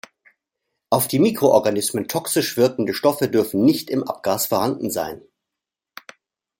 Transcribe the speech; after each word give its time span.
Auf 0.89 1.07
die 1.07 1.19
Mikroorganismen 1.19 2.07
toxisch 2.07 2.57
wirkende 2.57 2.95
Stoffe 2.95 3.29
dürfen 3.29 3.63
nicht 3.63 3.91
im 3.91 4.01
Abgas 4.03 4.47
vorhanden 4.47 4.89
sein. 4.89 5.21